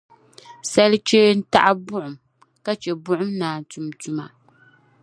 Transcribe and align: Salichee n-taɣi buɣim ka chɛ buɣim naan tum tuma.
Salichee 0.71 1.33
n-taɣi 1.39 1.73
buɣim 1.85 2.15
ka 2.63 2.71
chɛ 2.81 2.91
buɣim 3.03 3.31
naan 3.39 3.61
tum 3.71 3.87
tuma. 4.01 4.25